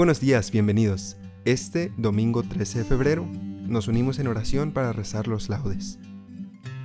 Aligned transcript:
Buenos 0.00 0.18
días, 0.18 0.50
bienvenidos. 0.50 1.18
Este 1.44 1.92
domingo 1.98 2.42
13 2.42 2.78
de 2.78 2.84
febrero 2.86 3.26
nos 3.66 3.86
unimos 3.86 4.18
en 4.18 4.28
oración 4.28 4.72
para 4.72 4.94
rezar 4.94 5.28
los 5.28 5.50
laudes. 5.50 5.98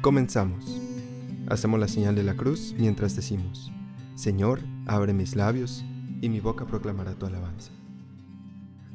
Comenzamos. 0.01 0.81
Hacemos 1.47 1.79
la 1.79 1.87
señal 1.87 2.15
de 2.15 2.23
la 2.23 2.35
cruz 2.35 2.75
mientras 2.77 3.15
decimos, 3.15 3.71
Señor, 4.15 4.59
abre 4.85 5.13
mis 5.13 5.37
labios 5.37 5.85
y 6.19 6.27
mi 6.27 6.41
boca 6.41 6.67
proclamará 6.67 7.13
tu 7.15 7.25
alabanza. 7.25 7.71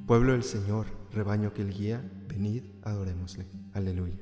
Pueblo 0.07 0.33
del 0.33 0.43
Señor, 0.43 0.89
rebaño 1.15 1.55
que 1.55 1.63
él 1.63 1.73
guía, 1.73 2.05
venid, 2.29 2.65
adorémosle. 2.83 3.47
Aleluya. 3.73 4.21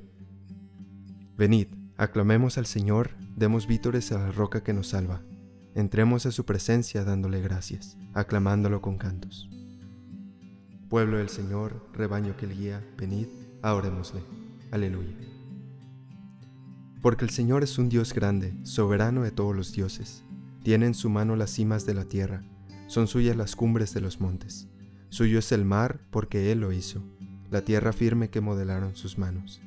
Venid, 1.37 1.67
aclamemos 1.97 2.57
al 2.57 2.67
Señor, 2.67 3.11
demos 3.35 3.67
vítores 3.67 4.13
a 4.13 4.19
la 4.19 4.31
roca 4.31 4.63
que 4.63 4.73
nos 4.73 4.91
salva. 4.91 5.23
Entremos 5.75 6.25
a 6.25 6.31
su 6.31 6.45
presencia 6.45 7.03
dándole 7.03 7.41
gracias, 7.41 7.99
aclamándolo 8.15 8.81
con 8.81 8.97
cantos. 8.97 9.51
Pueblo 10.89 11.19
del 11.19 11.29
Señor, 11.29 11.87
rebaño 11.93 12.35
que 12.39 12.47
él 12.47 12.57
guía, 12.57 12.83
venid, 12.97 13.27
adorémosle. 13.61 14.23
Aleluya. 14.71 15.15
Porque 17.03 17.27
el 17.27 17.31
Señor 17.31 17.63
es 17.63 17.77
un 17.77 17.91
Dios 17.91 18.15
grande, 18.15 18.55
soberano 18.63 19.23
de 19.23 19.31
todos 19.31 19.55
los 19.55 19.73
dioses. 19.73 20.25
Tiene 20.63 20.87
en 20.87 20.95
su 20.95 21.11
mano 21.11 21.37
las 21.37 21.51
cimas 21.51 21.85
de 21.85 21.93
la 21.93 22.07
tierra, 22.07 22.43
son 22.87 23.07
suyas 23.07 23.37
las 23.37 23.55
cumbres 23.55 23.93
de 23.93 24.01
los 24.01 24.19
montes. 24.19 24.67
Suyo 25.11 25.41
es 25.41 25.53
el 25.53 25.67
mar, 25.67 26.01
porque 26.11 26.53
Él 26.53 26.61
lo 26.61 26.73
hizo, 26.73 27.03
la 27.51 27.61
tierra 27.61 27.93
firme 27.93 28.31
que 28.31 28.41
modelaron 28.41 28.97
sus 28.97 29.19
manos. 29.19 29.61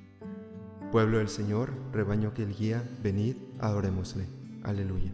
Pueblo 0.92 1.20
del 1.20 1.30
Señor, 1.30 1.72
rebaño 1.94 2.34
que 2.34 2.44
él 2.44 2.56
guía, 2.58 2.84
venid, 3.04 3.36
adorémosle. 3.60 4.26
Aleluya. 4.64 5.14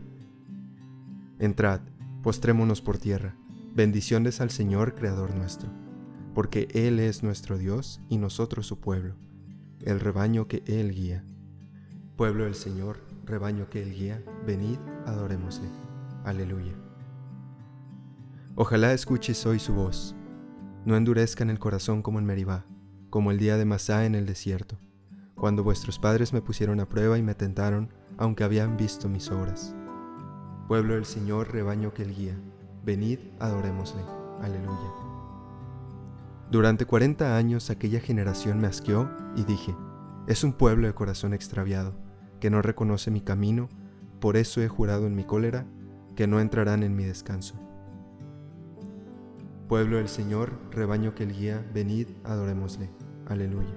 Entrad, 1.38 1.82
postrémonos 2.24 2.82
por 2.82 2.98
tierra, 2.98 3.36
bendiciones 3.76 4.40
al 4.42 4.50
Señor, 4.50 4.96
Creador 4.96 5.36
nuestro 5.36 5.70
porque 6.38 6.68
Él 6.76 7.00
es 7.00 7.24
nuestro 7.24 7.58
Dios 7.58 8.00
y 8.10 8.20
nosotros 8.20 8.68
su 8.68 8.80
pueblo, 8.80 9.16
el 9.82 10.00
rebaño 10.00 10.48
que 10.48 10.62
Él 10.68 10.94
guía. 10.94 11.26
Pueblo 12.16 12.44
del 12.44 12.54
Señor, 12.54 13.00
rebaño 13.26 13.72
que 13.72 13.82
Él 13.82 13.92
guía, 13.92 14.24
venid, 14.46 14.78
adorémosle. 15.08 15.68
Aleluya. 16.26 16.74
Ojalá 18.54 18.94
escuches 18.94 19.48
hoy 19.48 19.58
su 19.58 19.74
voz. 19.74 20.16
No 20.86 20.96
endurezcan 20.96 21.50
el 21.50 21.58
corazón 21.58 22.04
como 22.04 22.20
en 22.20 22.26
Meribá, 22.26 22.68
como 23.10 23.32
el 23.32 23.40
día 23.40 23.58
de 23.58 23.66
Masá 23.66 24.06
en 24.06 24.14
el 24.14 24.28
desierto, 24.28 24.78
cuando 25.34 25.64
vuestros 25.64 25.98
padres 25.98 26.34
me 26.34 26.44
pusieron 26.44 26.80
a 26.80 26.88
prueba 26.88 27.18
y 27.18 27.24
me 27.24 27.34
tentaron, 27.34 27.92
aunque 28.16 28.44
habían 28.44 28.78
visto 28.78 29.10
mis 29.10 29.32
obras. 29.32 29.74
Pueblo 30.68 30.94
del 30.94 31.06
Señor, 31.06 31.52
rebaño 31.52 31.96
que 31.96 32.04
Él 32.04 32.14
guía, 32.14 32.40
venid, 32.86 33.18
adorémosle. 33.40 34.04
Aleluya. 34.40 35.07
Durante 36.50 36.86
cuarenta 36.86 37.36
años 37.36 37.70
aquella 37.70 38.00
generación 38.00 38.60
me 38.60 38.68
asqueó 38.68 39.10
y 39.36 39.44
dije, 39.44 39.76
es 40.28 40.46
un 40.46 40.54
pueblo 40.54 40.88
de 40.88 40.94
corazón 40.94 41.34
extraviado, 41.34 41.94
que 42.40 42.50
no 42.50 42.62
reconoce 42.62 43.12
mi 43.12 43.20
camino, 43.20 43.68
por 44.22 44.38
eso 44.38 44.62
he 44.62 44.68
jurado 44.70 45.08
en 45.08 45.16
mi 45.16 45.26
cólera 45.26 45.66
que 46.16 46.26
no 46.26 46.40
entrarán 46.40 46.84
en 46.84 46.96
mi 46.96 47.04
descanso. 47.04 47.56
Pueblo 49.68 49.98
del 49.98 50.08
Señor, 50.08 50.54
rebaño 50.72 51.14
que 51.14 51.24
el 51.24 51.34
guía, 51.34 51.70
venid, 51.74 52.08
adorémosle. 52.24 52.90
Aleluya. 53.28 53.76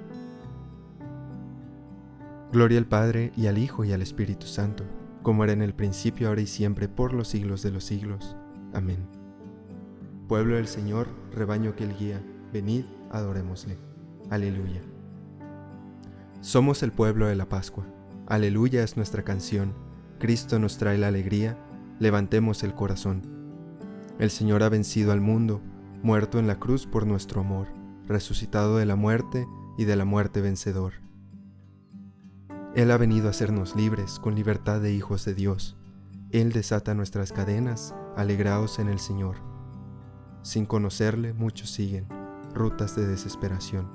Gloria 2.52 2.78
al 2.78 2.86
Padre 2.86 3.32
y 3.36 3.48
al 3.48 3.58
Hijo 3.58 3.84
y 3.84 3.92
al 3.92 4.00
Espíritu 4.00 4.46
Santo, 4.46 4.84
como 5.22 5.42
era 5.42 5.52
en 5.52 5.62
el 5.62 5.74
principio, 5.74 6.28
ahora 6.28 6.40
y 6.40 6.46
siempre, 6.46 6.88
por 6.88 7.12
los 7.12 7.26
siglos 7.26 7.62
de 7.62 7.72
los 7.72 7.82
siglos. 7.82 8.36
Amén. 8.72 9.08
Pueblo 10.28 10.54
del 10.54 10.68
Señor, 10.68 11.08
rebaño 11.32 11.74
que 11.74 11.84
el 11.84 11.96
guía, 11.96 12.22
venid, 12.52 12.84
adorémosle. 13.10 13.78
Aleluya. 14.30 14.80
Somos 16.40 16.82
el 16.82 16.92
pueblo 16.92 17.26
de 17.26 17.36
la 17.36 17.48
Pascua. 17.48 17.84
Aleluya 18.26 18.82
es 18.82 18.96
nuestra 18.96 19.24
canción. 19.24 19.74
Cristo 20.18 20.58
nos 20.58 20.78
trae 20.78 20.98
la 20.98 21.08
alegría. 21.08 21.58
Levantemos 21.98 22.62
el 22.62 22.74
corazón. 22.74 23.22
El 24.18 24.30
Señor 24.30 24.62
ha 24.62 24.68
vencido 24.68 25.12
al 25.12 25.20
mundo, 25.20 25.60
muerto 26.02 26.38
en 26.38 26.46
la 26.46 26.58
cruz 26.58 26.86
por 26.86 27.06
nuestro 27.06 27.40
amor, 27.40 27.68
resucitado 28.06 28.76
de 28.76 28.86
la 28.86 28.96
muerte 28.96 29.46
y 29.76 29.84
de 29.84 29.96
la 29.96 30.04
muerte 30.04 30.40
vencedor. 30.40 30.94
Él 32.74 32.90
ha 32.90 32.96
venido 32.96 33.26
a 33.26 33.30
hacernos 33.30 33.74
libres 33.74 34.20
con 34.20 34.34
libertad 34.34 34.80
de 34.80 34.92
hijos 34.92 35.24
de 35.24 35.34
Dios. 35.34 35.76
Él 36.30 36.52
desata 36.52 36.94
nuestras 36.94 37.32
cadenas, 37.32 37.94
alegraos 38.16 38.78
en 38.78 38.88
el 38.88 39.00
Señor. 39.00 39.36
Sin 40.42 40.66
conocerle, 40.66 41.32
muchos 41.32 41.70
siguen 41.70 42.19
rutas 42.54 42.96
de 42.96 43.06
desesperación. 43.06 43.88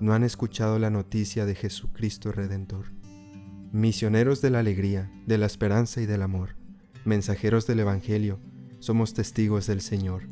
No 0.00 0.12
han 0.12 0.24
escuchado 0.24 0.78
la 0.78 0.90
noticia 0.90 1.46
de 1.46 1.54
Jesucristo 1.54 2.32
Redentor. 2.32 2.86
Misioneros 3.72 4.42
de 4.42 4.50
la 4.50 4.60
alegría, 4.60 5.10
de 5.26 5.38
la 5.38 5.46
esperanza 5.46 6.00
y 6.00 6.06
del 6.06 6.22
amor, 6.22 6.56
mensajeros 7.04 7.66
del 7.66 7.80
Evangelio, 7.80 8.40
somos 8.78 9.14
testigos 9.14 9.66
del 9.66 9.80
Señor. 9.80 10.28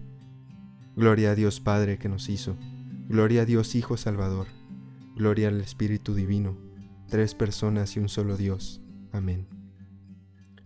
Gloria 0.97 1.33
a 1.33 1.35
Dios 1.35 1.61
Padre 1.61 1.99
que 1.99 2.09
nos 2.09 2.29
hizo, 2.29 2.57
gloria 3.09 3.43
a 3.43 3.45
Dios 3.45 3.75
Hijo 3.75 3.97
Salvador, 3.97 4.47
gloria 5.17 5.49
al 5.49 5.61
Espíritu 5.61 6.15
Divino, 6.15 6.57
tres 7.09 7.35
personas 7.35 7.97
y 7.97 8.01
un 8.01 8.09
solo 8.09 8.37
Dios. 8.37 8.81
Amén. 9.13 9.64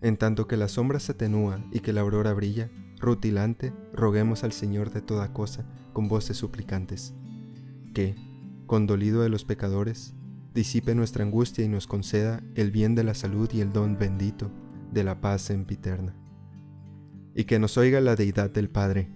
En 0.01 0.17
tanto 0.17 0.47
que 0.47 0.57
la 0.57 0.67
sombra 0.67 0.99
se 0.99 1.11
atenúa 1.11 1.63
y 1.71 1.81
que 1.81 1.93
la 1.93 2.01
aurora 2.01 2.33
brilla, 2.33 2.69
rutilante, 2.99 3.73
roguemos 3.93 4.43
al 4.43 4.51
Señor 4.51 4.91
de 4.91 5.01
toda 5.01 5.33
cosa 5.33 5.65
con 5.93 6.07
voces 6.07 6.37
suplicantes, 6.37 7.13
que, 7.93 8.15
condolido 8.65 9.21
de 9.21 9.29
los 9.29 9.45
pecadores, 9.45 10.13
disipe 10.53 10.95
nuestra 10.95 11.23
angustia 11.23 11.65
y 11.65 11.67
nos 11.67 11.87
conceda 11.87 12.41
el 12.55 12.71
bien 12.71 12.95
de 12.95 13.03
la 13.03 13.13
salud 13.13 13.49
y 13.53 13.61
el 13.61 13.73
don 13.73 13.97
bendito 13.97 14.51
de 14.91 15.03
la 15.03 15.21
paz 15.21 15.41
sempiterna. 15.41 16.15
Y 17.35 17.43
que 17.43 17.59
nos 17.59 17.77
oiga 17.77 18.01
la 18.01 18.15
deidad 18.15 18.49
del 18.49 18.69
Padre, 18.69 19.09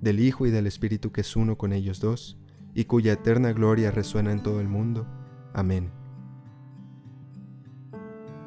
del 0.00 0.20
Hijo 0.20 0.46
y 0.46 0.50
del 0.50 0.66
Espíritu 0.66 1.12
que 1.12 1.20
es 1.20 1.36
uno 1.36 1.58
con 1.58 1.72
ellos 1.72 2.00
dos, 2.00 2.38
y 2.74 2.84
cuya 2.84 3.14
eterna 3.14 3.52
gloria 3.52 3.90
resuena 3.90 4.32
en 4.32 4.42
todo 4.42 4.60
el 4.60 4.68
mundo. 4.68 5.06
Amén. 5.52 5.99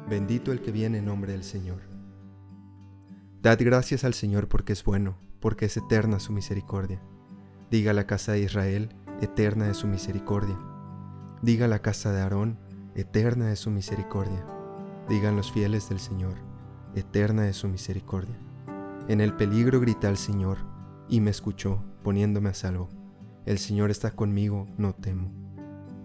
Bendito 0.08 0.52
el 0.52 0.60
que 0.60 0.70
viene 0.70 0.98
en 0.98 1.06
nombre 1.06 1.32
del 1.32 1.44
Señor. 1.44 1.80
Dad 3.40 3.58
gracias 3.60 4.04
al 4.04 4.12
Señor 4.12 4.48
porque 4.48 4.74
es 4.74 4.84
bueno, 4.84 5.16
porque 5.40 5.64
es 5.64 5.76
eterna 5.78 6.20
su 6.20 6.32
misericordia. 6.32 7.00
Diga 7.70 7.94
la 7.94 8.06
casa 8.06 8.32
de 8.32 8.40
Israel, 8.40 8.94
eterna 9.22 9.70
es 9.70 9.78
su 9.78 9.86
misericordia. 9.86 10.58
Diga 11.40 11.68
la 11.68 11.80
casa 11.80 12.12
de 12.12 12.20
Aarón, 12.20 12.58
eterna 12.94 13.50
es 13.50 13.60
su 13.60 13.70
misericordia. 13.70 14.46
Digan 15.08 15.36
los 15.36 15.50
fieles 15.50 15.88
del 15.88 16.00
Señor, 16.00 16.34
eterna 16.94 17.48
es 17.48 17.56
su 17.56 17.68
misericordia. 17.68 18.38
En 19.08 19.22
el 19.22 19.34
peligro 19.34 19.80
grita 19.80 20.08
al 20.08 20.18
Señor, 20.18 20.58
y 21.08 21.20
me 21.20 21.30
escuchó, 21.30 21.82
poniéndome 22.02 22.50
a 22.50 22.54
salvo. 22.54 22.90
El 23.46 23.58
Señor 23.58 23.90
está 23.90 24.10
conmigo, 24.10 24.66
no 24.76 24.94
temo. 24.94 25.32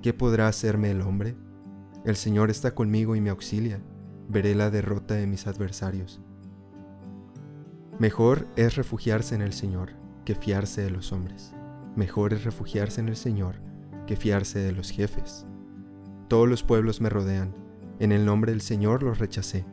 ¿Qué 0.02 0.14
podrá 0.14 0.48
hacerme 0.48 0.92
el 0.92 1.02
hombre? 1.02 1.36
El 2.06 2.16
Señor 2.16 2.50
está 2.50 2.74
conmigo 2.74 3.16
y 3.16 3.22
me 3.22 3.30
auxilia. 3.30 3.82
Veré 4.30 4.56
la 4.56 4.70
derrota 4.70 5.16
de 5.16 5.28
mis 5.28 5.48
adversarios. 5.48 6.22
Mejor 8.00 8.48
es 8.56 8.76
refugiarse 8.76 9.36
en 9.36 9.42
el 9.42 9.52
Señor 9.52 9.92
que 10.24 10.34
fiarse 10.34 10.82
de 10.82 10.92
los 10.92 11.12
hombres. 11.12 11.54
Mejor 11.98 12.34
es 12.34 12.46
refugiarse 12.46 13.02
en 13.02 13.10
el 13.10 13.18
Señor 13.18 13.56
que 14.08 14.16
fiarse 14.16 14.60
de 14.60 14.72
los 14.72 14.92
jefes. 14.92 15.46
Todos 16.30 16.48
los 16.48 16.64
pueblos 16.64 17.02
me 17.02 17.10
rodean. 17.10 17.54
En 18.00 18.14
el 18.14 18.26
nombre 18.26 18.54
del 18.54 18.62
Señor 18.62 19.04
los 19.04 19.20
rechacé. 19.20 19.66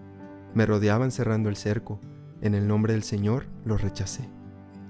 Me 0.53 0.67
rodeaban 0.67 1.13
cerrando 1.13 1.49
el 1.49 1.57
cerco. 1.57 2.01
En 2.41 2.55
el 2.55 2.67
nombre 2.67 2.95
del 2.95 3.05
Señor 3.05 3.47
los 3.65 3.83
rechacé. 3.83 4.29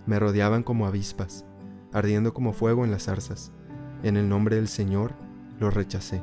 Me 0.06 0.18
rodeaban 0.18 0.62
como 0.62 0.86
avispas, 0.86 1.44
ardiendo 1.92 2.32
como 2.32 2.54
fuego 2.54 2.84
en 2.84 2.90
las 2.90 3.04
zarzas. 3.04 3.52
En 4.02 4.16
el 4.16 4.28
nombre 4.28 4.56
del 4.56 4.68
Señor 4.68 5.12
los 5.60 5.74
rechacé. 5.74 6.22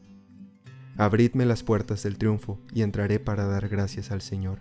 Abridme 0.97 1.45
las 1.45 1.63
puertas 1.63 2.03
del 2.03 2.17
triunfo 2.17 2.59
y 2.73 2.81
entraré 2.81 3.19
para 3.19 3.45
dar 3.45 3.69
gracias 3.69 4.11
al 4.11 4.21
Señor. 4.21 4.59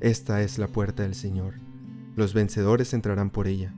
Esta 0.00 0.42
es 0.42 0.58
la 0.58 0.68
puerta 0.68 1.02
del 1.02 1.14
Señor 1.14 1.54
los 2.16 2.32
vencedores 2.32 2.94
entrarán 2.94 3.30
por 3.30 3.48
ella. 3.48 3.74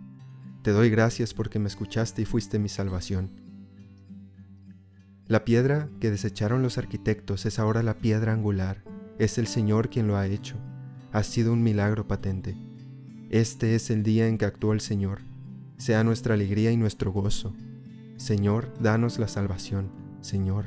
Te 0.62 0.70
doy 0.70 0.90
gracias 0.90 1.32
porque 1.32 1.58
me 1.58 1.68
escuchaste 1.68 2.22
y 2.22 2.24
fuiste 2.24 2.58
mi 2.58 2.68
salvación. 2.68 3.30
La 5.26 5.44
piedra 5.44 5.88
que 6.00 6.10
desecharon 6.10 6.62
los 6.62 6.78
arquitectos 6.78 7.46
es 7.46 7.58
ahora 7.58 7.82
la 7.82 7.98
piedra 7.98 8.32
angular. 8.32 8.84
Es 9.18 9.38
el 9.38 9.46
Señor 9.46 9.88
quien 9.88 10.06
lo 10.06 10.16
ha 10.16 10.26
hecho. 10.26 10.56
Ha 11.12 11.22
sido 11.22 11.52
un 11.52 11.62
milagro 11.62 12.06
patente. 12.06 12.56
Este 13.30 13.74
es 13.74 13.90
el 13.90 14.02
día 14.02 14.28
en 14.28 14.38
que 14.38 14.44
actuó 14.44 14.72
el 14.72 14.80
Señor. 14.80 15.20
Sea 15.78 16.04
nuestra 16.04 16.34
alegría 16.34 16.70
y 16.70 16.76
nuestro 16.76 17.12
gozo. 17.12 17.54
Señor, 18.18 18.72
danos 18.80 19.18
la 19.18 19.28
salvación. 19.28 19.90
Señor, 20.20 20.66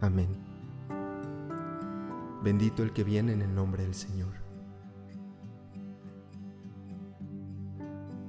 Amén. 0.00 0.28
Bendito 2.42 2.82
el 2.82 2.92
que 2.92 3.04
viene 3.04 3.32
en 3.32 3.42
el 3.42 3.54
nombre 3.54 3.82
del 3.82 3.94
Señor. 3.94 4.32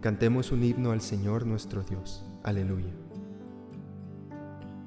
Cantemos 0.02 0.52
un 0.52 0.64
himno 0.64 0.92
al 0.92 1.02
Señor 1.02 1.46
nuestro 1.46 1.84
Dios. 1.84 2.26
Aleluya. 2.44 2.92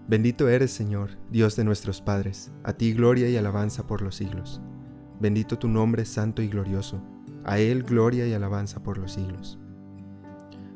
Bendito 0.06 0.48
eres, 0.48 0.72
Señor, 0.72 1.12
Dios 1.30 1.56
de 1.56 1.64
nuestros 1.64 2.02
padres, 2.02 2.52
a 2.62 2.74
ti 2.74 2.92
gloria 2.92 3.30
y 3.30 3.36
alabanza 3.36 3.86
por 3.86 4.02
los 4.02 4.16
siglos. 4.16 4.60
Bendito 5.20 5.58
tu 5.58 5.68
nombre 5.68 6.04
santo 6.04 6.42
y 6.42 6.48
glorioso, 6.48 7.00
a 7.44 7.58
Él 7.58 7.84
gloria 7.84 8.26
y 8.26 8.34
alabanza 8.34 8.82
por 8.82 8.98
los 8.98 9.12
siglos. 9.12 9.58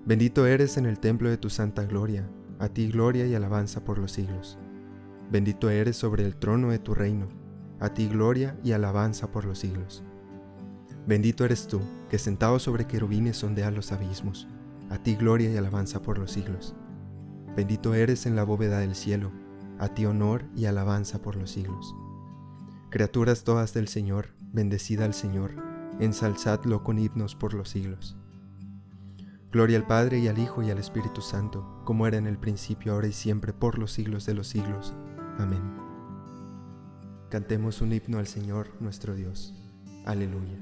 Bendito 0.07 0.47
eres 0.47 0.79
en 0.79 0.87
el 0.87 0.99
templo 0.99 1.29
de 1.29 1.37
tu 1.37 1.51
santa 1.51 1.85
gloria, 1.85 2.27
a 2.59 2.69
ti 2.69 2.89
gloria 2.89 3.27
y 3.27 3.35
alabanza 3.35 3.85
por 3.85 3.99
los 3.99 4.13
siglos. 4.13 4.59
Bendito 5.31 5.69
eres 5.69 5.97
sobre 5.97 6.25
el 6.25 6.37
trono 6.37 6.71
de 6.71 6.79
tu 6.79 6.95
reino, 6.95 7.29
a 7.81 7.91
ti 7.93 8.09
gloria 8.09 8.59
y 8.65 8.73
alabanza 8.73 9.31
por 9.31 9.45
los 9.45 9.59
siglos. 9.59 10.03
Bendito 11.07 11.45
eres 11.45 11.67
tú, 11.67 11.81
que 12.09 12.19
sentado 12.19 12.59
sobre 12.59 12.87
querubines 12.87 13.37
sondeas 13.37 13.73
los 13.73 13.93
abismos. 13.93 14.49
A 14.91 14.99
ti 14.99 15.17
gloria 15.17 15.51
y 15.51 15.57
alabanza 15.57 16.01
por 16.01 16.19
los 16.19 16.33
siglos. 16.33 16.75
Bendito 17.55 17.95
eres 17.95 18.25
en 18.25 18.37
la 18.37 18.45
bóveda 18.45 18.79
del 18.79 18.95
cielo. 18.95 19.31
A 19.79 19.89
ti 19.89 20.07
honor 20.07 20.45
y 20.57 20.65
alabanza 20.65 21.21
por 21.21 21.37
los 21.37 21.51
siglos. 21.51 21.95
Criaturas 22.91 23.45
todas 23.45 23.75
del 23.75 23.89
Señor, 23.89 24.35
bendecida 24.53 25.05
al 25.05 25.13
Señor, 25.13 25.53
ensalzadlo 26.01 26.83
con 26.83 26.99
himnos 26.99 27.35
por 27.35 27.53
los 27.53 27.69
siglos. 27.69 28.17
Gloria 29.53 29.77
al 29.77 29.87
Padre 29.87 30.19
y 30.19 30.29
al 30.29 30.39
Hijo 30.39 30.63
y 30.63 30.71
al 30.71 30.79
Espíritu 30.79 31.21
Santo, 31.21 31.83
como 31.85 32.07
era 32.07 32.17
en 32.17 32.27
el 32.27 32.39
principio, 32.39 32.93
ahora 32.95 33.09
y 33.09 33.13
siempre, 33.13 33.53
por 33.53 33.79
los 33.79 33.93
siglos 33.93 34.27
de 34.27 34.35
los 34.35 34.49
siglos. 34.49 34.95
Amén. 35.38 35.62
Cantemos 37.31 37.81
un 37.81 37.93
himno 37.93 38.19
al 38.19 38.26
Señor 38.26 38.70
nuestro 38.81 39.14
Dios. 39.14 39.55
Aleluya. 40.05 40.58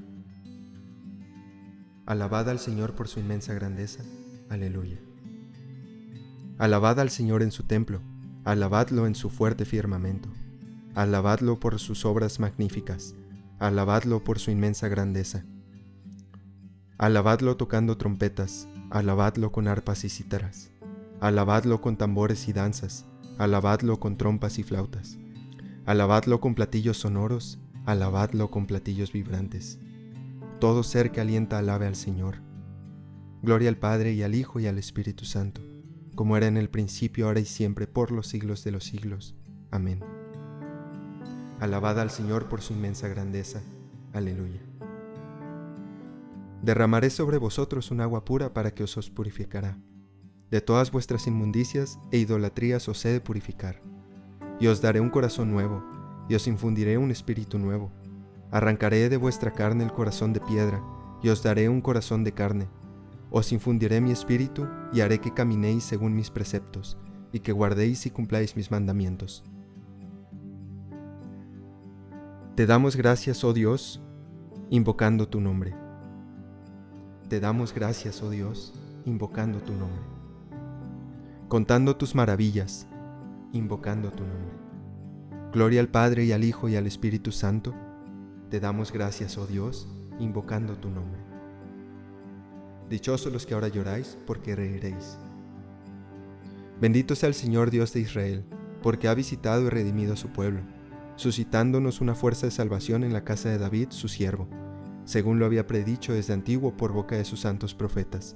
Alabad 2.05 2.47
al 2.49 2.59
Señor 2.59 2.93
por 2.93 3.07
su 3.07 3.19
inmensa 3.19 3.55
grandeza. 3.55 4.03
Aleluya. 4.49 4.99
Alabad 6.59 6.99
al 6.99 7.09
Señor 7.09 7.41
en 7.41 7.51
su 7.51 7.63
templo, 7.63 8.01
alabadlo 8.45 9.07
en 9.07 9.15
su 9.15 9.31
fuerte 9.31 9.65
firmamento, 9.65 10.29
alabadlo 10.93 11.59
por 11.59 11.79
sus 11.79 12.05
obras 12.05 12.39
magníficas, 12.39 13.15
alabadlo 13.59 14.23
por 14.23 14.37
su 14.37 14.51
inmensa 14.51 14.87
grandeza. 14.87 15.43
Alabadlo 16.99 17.57
tocando 17.57 17.97
trompetas, 17.97 18.67
alabadlo 18.91 19.51
con 19.51 19.67
arpas 19.67 20.03
y 20.03 20.09
cítaras, 20.09 20.69
alabadlo 21.19 21.81
con 21.81 21.97
tambores 21.97 22.47
y 22.47 22.53
danzas, 22.53 23.05
alabadlo 23.37 23.99
con 23.99 24.17
trompas 24.17 24.59
y 24.59 24.63
flautas, 24.63 25.17
alabadlo 25.85 26.39
con 26.39 26.55
platillos 26.55 26.97
sonoros, 26.97 27.59
alabadlo 27.85 28.49
con 28.51 28.67
platillos 28.67 29.11
vibrantes 29.11 29.79
todo 30.59 30.81
ser 30.83 31.11
que 31.11 31.21
alienta 31.21 31.59
alabe 31.59 31.85
al 31.85 31.95
Señor. 31.95 32.37
Gloria 33.43 33.69
al 33.69 33.77
Padre 33.77 34.13
y 34.13 34.23
al 34.23 34.33
Hijo 34.33 34.59
y 34.59 34.67
al 34.67 34.79
Espíritu 34.79 35.25
Santo, 35.25 35.61
como 36.15 36.35
era 36.35 36.47
en 36.47 36.57
el 36.57 36.69
principio, 36.69 37.27
ahora 37.27 37.39
y 37.39 37.45
siempre, 37.45 37.85
por 37.85 38.11
los 38.11 38.27
siglos 38.27 38.63
de 38.63 38.71
los 38.71 38.83
siglos. 38.83 39.35
Amén. 39.69 40.03
Alabad 41.59 41.99
al 41.99 42.09
Señor 42.09 42.49
por 42.49 42.61
su 42.61 42.73
inmensa 42.73 43.07
grandeza. 43.07 43.61
Aleluya. 44.13 44.61
Derramaré 46.63 47.11
sobre 47.11 47.37
vosotros 47.37 47.91
un 47.91 48.01
agua 48.01 48.25
pura 48.25 48.53
para 48.53 48.71
que 48.71 48.83
os, 48.83 48.97
os 48.97 49.11
purificará. 49.11 49.77
De 50.51 50.61
todas 50.61 50.91
vuestras 50.91 51.27
inmundicias 51.27 51.99
e 52.11 52.17
idolatrías 52.17 52.87
os 52.87 53.03
he 53.05 53.09
de 53.09 53.21
purificar. 53.21 53.81
Y 54.59 54.67
os 54.67 54.81
daré 54.81 54.99
un 55.01 55.09
corazón 55.09 55.51
nuevo, 55.51 55.83
y 56.29 56.35
os 56.35 56.47
infundiré 56.47 56.97
un 56.97 57.11
espíritu 57.11 57.59
nuevo 57.59 57.91
Arrancaré 58.49 59.09
de 59.09 59.17
vuestra 59.17 59.51
carne 59.51 59.83
el 59.83 59.91
corazón 59.91 60.31
de 60.31 60.39
piedra, 60.39 60.81
y 61.21 61.29
os 61.29 61.43
daré 61.43 61.67
un 61.67 61.81
corazón 61.81 62.23
de 62.23 62.31
carne. 62.31 62.69
Os 63.29 63.51
infundiré 63.51 63.99
mi 63.99 64.11
espíritu, 64.11 64.67
y 64.93 65.01
haré 65.01 65.19
que 65.19 65.33
caminéis 65.33 65.83
según 65.83 66.15
mis 66.15 66.29
preceptos, 66.29 66.97
y 67.33 67.41
que 67.41 67.51
guardéis 67.51 68.05
y 68.05 68.09
cumpláis 68.09 68.55
mis 68.55 68.71
mandamientos. 68.71 69.43
Te 72.55 72.65
damos 72.65 72.95
gracias, 72.95 73.43
oh 73.43 73.51
Dios, 73.51 74.01
invocando 74.69 75.27
tu 75.27 75.41
nombre. 75.41 75.75
Te 77.27 77.41
damos 77.41 77.73
gracias, 77.73 78.23
oh 78.23 78.29
Dios, 78.29 78.73
invocando 79.05 79.59
tu 79.59 79.73
nombre. 79.73 80.16
Contando 81.47 81.95
tus 81.95 82.13
maravillas, 82.13 82.87
invocando 83.53 84.11
tu 84.11 84.25
nombre. 84.25 84.57
Gloria 85.53 85.79
al 85.79 85.87
Padre 85.87 86.25
y 86.25 86.33
al 86.33 86.43
Hijo 86.43 86.67
y 86.67 86.75
al 86.75 86.85
Espíritu 86.85 87.31
Santo, 87.31 87.73
te 88.49 88.59
damos 88.59 88.91
gracias, 88.91 89.37
oh 89.37 89.47
Dios, 89.47 89.87
invocando 90.19 90.77
tu 90.77 90.89
nombre. 90.89 91.21
Dichosos 92.89 93.31
los 93.31 93.45
que 93.45 93.53
ahora 93.53 93.69
lloráis, 93.69 94.17
porque 94.27 94.57
reiréis. 94.57 95.17
Bendito 96.81 97.15
sea 97.15 97.29
el 97.29 97.33
Señor 97.33 97.71
Dios 97.71 97.93
de 97.93 98.01
Israel, 98.01 98.43
porque 98.83 99.07
ha 99.07 99.13
visitado 99.13 99.67
y 99.67 99.69
redimido 99.69 100.15
a 100.15 100.17
su 100.17 100.27
pueblo, 100.33 100.63
suscitándonos 101.15 102.01
una 102.01 102.13
fuerza 102.13 102.47
de 102.47 102.51
salvación 102.51 103.05
en 103.05 103.13
la 103.13 103.23
casa 103.23 103.47
de 103.47 103.57
David, 103.57 103.91
su 103.91 104.09
siervo, 104.09 104.49
según 105.05 105.39
lo 105.39 105.45
había 105.45 105.65
predicho 105.65 106.11
desde 106.11 106.33
antiguo 106.33 106.75
por 106.75 106.91
boca 106.91 107.15
de 107.15 107.23
sus 107.23 107.39
santos 107.39 107.73
profetas. 107.73 108.35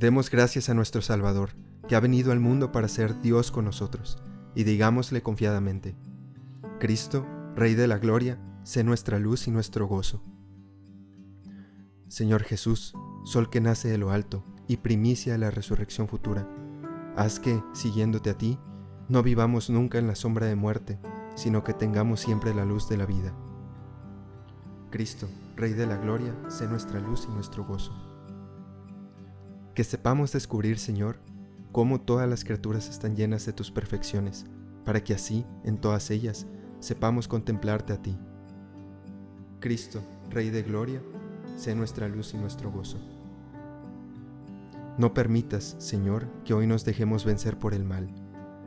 Demos 0.00 0.30
gracias 0.30 0.70
a 0.70 0.74
nuestro 0.74 1.02
Salvador, 1.02 1.50
que 1.86 1.94
ha 1.94 2.00
venido 2.00 2.32
al 2.32 2.40
mundo 2.40 2.72
para 2.72 2.88
ser 2.88 3.20
Dios 3.20 3.50
con 3.50 3.66
nosotros, 3.66 4.16
y 4.54 4.64
digámosle 4.64 5.22
confiadamente, 5.22 5.94
Cristo, 6.78 7.26
Rey 7.54 7.74
de 7.74 7.86
la 7.86 7.98
Gloria, 7.98 8.40
sé 8.62 8.82
nuestra 8.82 9.18
luz 9.18 9.46
y 9.46 9.50
nuestro 9.50 9.86
gozo. 9.86 10.22
Señor 12.08 12.44
Jesús, 12.44 12.94
Sol 13.26 13.50
que 13.50 13.60
nace 13.60 13.88
de 13.88 13.98
lo 13.98 14.10
alto 14.10 14.42
y 14.66 14.78
primicia 14.78 15.32
de 15.34 15.38
la 15.38 15.50
resurrección 15.50 16.08
futura, 16.08 16.48
haz 17.14 17.38
que, 17.38 17.62
siguiéndote 17.74 18.30
a 18.30 18.38
ti, 18.38 18.58
no 19.10 19.22
vivamos 19.22 19.68
nunca 19.68 19.98
en 19.98 20.06
la 20.06 20.14
sombra 20.14 20.46
de 20.46 20.56
muerte, 20.56 20.98
sino 21.34 21.62
que 21.62 21.74
tengamos 21.74 22.20
siempre 22.20 22.54
la 22.54 22.64
luz 22.64 22.88
de 22.88 22.96
la 22.96 23.04
vida. 23.04 23.34
Cristo, 24.90 25.28
Rey 25.56 25.74
de 25.74 25.86
la 25.86 25.98
Gloria, 25.98 26.34
sé 26.48 26.66
nuestra 26.66 27.00
luz 27.00 27.26
y 27.30 27.34
nuestro 27.34 27.66
gozo. 27.66 28.09
Que 29.80 29.84
sepamos 29.84 30.30
descubrir, 30.30 30.78
Señor, 30.78 31.16
cómo 31.72 32.02
todas 32.02 32.28
las 32.28 32.44
criaturas 32.44 32.90
están 32.90 33.16
llenas 33.16 33.46
de 33.46 33.54
tus 33.54 33.70
perfecciones, 33.70 34.44
para 34.84 35.02
que 35.02 35.14
así, 35.14 35.46
en 35.64 35.78
todas 35.78 36.10
ellas, 36.10 36.46
sepamos 36.80 37.28
contemplarte 37.28 37.94
a 37.94 38.02
ti. 38.02 38.14
Cristo, 39.58 40.02
Rey 40.28 40.50
de 40.50 40.64
Gloria, 40.64 41.00
sé 41.56 41.74
nuestra 41.74 42.08
luz 42.08 42.34
y 42.34 42.36
nuestro 42.36 42.70
gozo. 42.70 42.98
No 44.98 45.14
permitas, 45.14 45.76
Señor, 45.78 46.26
que 46.44 46.52
hoy 46.52 46.66
nos 46.66 46.84
dejemos 46.84 47.24
vencer 47.24 47.58
por 47.58 47.72
el 47.72 47.84
mal. 47.84 48.06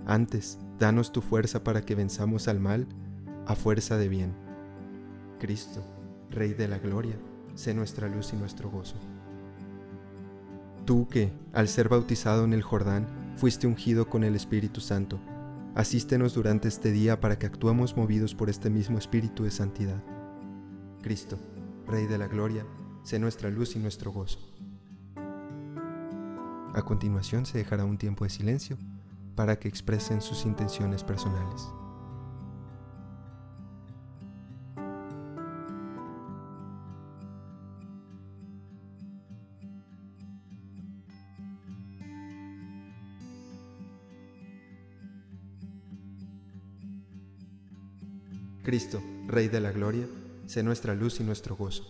Antes, 0.07 0.57
danos 0.79 1.11
tu 1.11 1.21
fuerza 1.21 1.63
para 1.63 1.83
que 1.83 1.93
venzamos 1.93 2.47
al 2.47 2.59
mal 2.59 2.87
a 3.45 3.53
fuerza 3.53 3.97
de 3.97 4.09
bien. 4.09 4.33
Cristo, 5.39 5.83
Rey 6.31 6.55
de 6.55 6.67
la 6.67 6.79
Gloria, 6.79 7.19
sé 7.53 7.75
nuestra 7.75 8.07
luz 8.07 8.33
y 8.33 8.35
nuestro 8.35 8.71
gozo. 8.71 8.95
Tú 10.85 11.07
que, 11.07 11.31
al 11.53 11.69
ser 11.69 11.87
bautizado 11.87 12.43
en 12.43 12.51
el 12.51 12.61
Jordán, 12.61 13.07
fuiste 13.37 13.67
ungido 13.67 14.09
con 14.09 14.25
el 14.25 14.35
Espíritu 14.35 14.81
Santo, 14.81 15.19
asístenos 15.75 16.33
durante 16.33 16.67
este 16.67 16.91
día 16.91 17.21
para 17.21 17.39
que 17.39 17.45
actuemos 17.45 17.95
movidos 17.95 18.35
por 18.35 18.49
este 18.49 18.69
mismo 18.69 18.97
Espíritu 18.97 19.43
de 19.43 19.51
santidad. 19.51 20.03
Cristo, 21.01 21.37
Rey 21.87 22.05
de 22.05 22.17
la 22.17 22.27
Gloria, 22.27 22.65
sé 23.03 23.17
nuestra 23.17 23.49
luz 23.49 23.77
y 23.77 23.79
nuestro 23.79 24.11
gozo. 24.11 24.39
A 26.73 26.81
continuación 26.81 27.45
se 27.45 27.59
dejará 27.59 27.85
un 27.85 27.97
tiempo 27.97 28.25
de 28.25 28.29
silencio 28.29 28.77
para 29.35 29.57
que 29.59 29.69
expresen 29.69 30.21
sus 30.21 30.45
intenciones 30.45 31.03
personales. 31.03 31.69
Rey 49.27 49.47
de 49.47 49.59
la 49.59 49.71
Gloria, 49.71 50.05
sé 50.45 50.63
nuestra 50.63 50.93
luz 50.93 51.19
y 51.19 51.23
nuestro 51.23 51.55
gozo. 51.55 51.83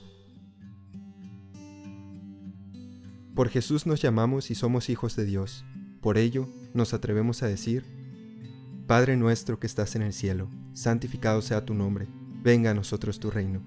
Por 3.36 3.50
Jesús 3.50 3.86
nos 3.88 4.02
llamamos 4.02 4.52
y 4.52 4.56
somos 4.56 4.90
hijos 4.90 5.16
de 5.16 5.26
Dios. 5.26 5.66
Por 6.02 6.18
ello 6.18 6.48
nos 6.74 6.94
atrevemos 6.94 7.42
a 7.42 7.48
decir, 7.48 7.84
Padre 8.86 9.18
nuestro 9.18 9.60
que 9.60 9.66
estás 9.68 9.96
en 9.96 10.04
el 10.04 10.14
cielo, 10.14 10.50
santificado 10.74 11.42
sea 11.42 11.66
tu 11.66 11.74
nombre, 11.74 12.08
venga 12.44 12.72
a 12.72 12.74
nosotros 12.76 13.20
tu 13.20 13.32
reino, 13.32 13.62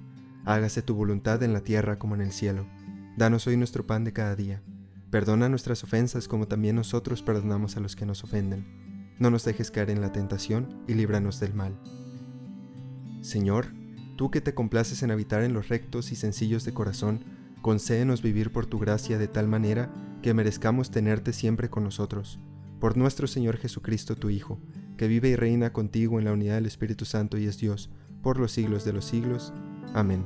hágase 0.45 0.83
tu 0.83 0.95
voluntad 0.95 1.43
en 1.43 1.53
la 1.53 1.63
tierra 1.63 1.99
como 1.99 2.15
en 2.15 2.21
el 2.21 2.33
cielo. 2.33 2.67
Danos 3.17 3.47
hoy 3.47 3.57
nuestro 3.57 3.87
pan 3.87 4.05
de 4.05 4.13
cada 4.13 4.37
día. 4.37 4.63
Perdona 5.11 5.49
nuestras 5.49 5.83
ofensas 5.83 6.29
como 6.29 6.47
también 6.47 6.77
nosotros 6.77 7.23
perdonamos 7.23 7.77
a 7.77 7.81
los 7.81 7.97
que 7.97 8.07
nos 8.07 8.23
ofenden. 8.23 9.15
No 9.19 9.31
nos 9.31 9.45
dejes 9.45 9.71
caer 9.71 9.91
en 9.91 10.01
la 10.01 10.13
tentación 10.13 10.85
y 10.87 10.95
líbranos 10.95 11.41
del 11.41 11.55
mal. 11.55 11.81
Señor, 13.27 13.67
tú 14.15 14.31
que 14.31 14.41
te 14.41 14.55
complaces 14.55 15.03
en 15.03 15.11
habitar 15.11 15.43
en 15.43 15.53
los 15.53 15.69
rectos 15.69 16.13
y 16.13 16.15
sencillos 16.15 16.65
de 16.65 16.73
corazón, 16.73 17.25
concédenos 17.61 18.23
vivir 18.23 18.53
por 18.53 18.67
tu 18.67 18.79
gracia 18.79 19.19
de 19.19 19.27
tal 19.27 19.49
manera 19.49 19.91
que 20.23 20.33
merezcamos 20.33 20.93
tenerte 20.93 21.33
siempre 21.33 21.69
con 21.69 21.83
nosotros. 21.83 22.39
Por 22.79 22.97
nuestro 22.97 23.27
Señor 23.27 23.57
Jesucristo, 23.57 24.15
tu 24.15 24.31
Hijo, 24.31 24.61
que 24.97 25.09
vive 25.09 25.29
y 25.29 25.35
reina 25.35 25.73
contigo 25.73 26.21
en 26.21 26.25
la 26.25 26.33
unidad 26.33 26.55
del 26.55 26.67
Espíritu 26.67 27.05
Santo 27.05 27.37
y 27.37 27.47
es 27.47 27.59
Dios, 27.59 27.91
por 28.23 28.39
los 28.39 28.53
siglos 28.53 28.85
de 28.85 28.93
los 28.93 29.05
siglos. 29.05 29.53
Amén. 29.93 30.25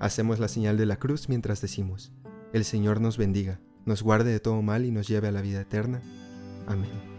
Hacemos 0.00 0.38
la 0.38 0.48
señal 0.48 0.78
de 0.78 0.86
la 0.86 0.98
cruz 0.98 1.28
mientras 1.28 1.60
decimos, 1.60 2.10
El 2.54 2.64
Señor 2.64 3.02
nos 3.02 3.18
bendiga, 3.18 3.60
nos 3.84 4.02
guarde 4.02 4.32
de 4.32 4.40
todo 4.40 4.62
mal 4.62 4.86
y 4.86 4.90
nos 4.92 5.08
lleve 5.08 5.28
a 5.28 5.32
la 5.32 5.42
vida 5.42 5.60
eterna. 5.60 6.00
Amén. 6.66 7.17